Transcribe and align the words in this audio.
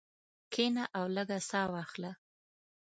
کښېنه 0.53 0.83
او 0.97 1.05
لږه 1.15 1.39
ساه 1.49 1.67
واخله. 1.73 2.11